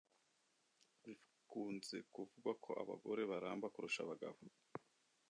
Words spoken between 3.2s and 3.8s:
baramba